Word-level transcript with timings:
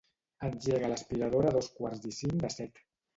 Engega 0.45 0.87
l'aspiradora 0.93 1.51
a 1.51 1.55
dos 1.57 1.69
quarts 1.75 2.09
i 2.13 2.15
cinc 2.21 2.39
de 2.47 2.51
set. 2.55 2.83